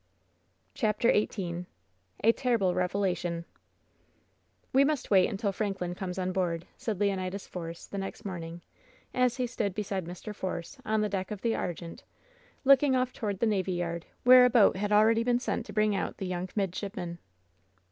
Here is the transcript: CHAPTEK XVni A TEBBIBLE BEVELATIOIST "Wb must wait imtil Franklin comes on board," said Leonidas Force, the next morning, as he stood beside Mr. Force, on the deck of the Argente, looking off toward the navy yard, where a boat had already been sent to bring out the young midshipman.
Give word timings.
CHAPTEK 0.73 1.29
XVni 1.29 1.65
A 2.23 2.31
TEBBIBLE 2.33 2.73
BEVELATIOIST 2.73 3.45
"Wb 4.73 4.87
must 4.87 5.11
wait 5.11 5.29
imtil 5.29 5.53
Franklin 5.53 5.93
comes 5.93 6.17
on 6.17 6.31
board," 6.31 6.65
said 6.75 6.99
Leonidas 6.99 7.45
Force, 7.45 7.85
the 7.85 7.99
next 7.99 8.25
morning, 8.25 8.63
as 9.13 9.37
he 9.37 9.45
stood 9.45 9.75
beside 9.75 10.05
Mr. 10.05 10.33
Force, 10.33 10.79
on 10.83 11.01
the 11.01 11.07
deck 11.09 11.29
of 11.29 11.41
the 11.41 11.51
Argente, 11.53 12.01
looking 12.63 12.95
off 12.95 13.13
toward 13.13 13.37
the 13.37 13.45
navy 13.45 13.73
yard, 13.73 14.07
where 14.23 14.43
a 14.43 14.49
boat 14.49 14.75
had 14.75 14.91
already 14.91 15.23
been 15.23 15.37
sent 15.37 15.67
to 15.67 15.71
bring 15.73 15.95
out 15.95 16.17
the 16.17 16.25
young 16.25 16.49
midshipman. 16.55 17.19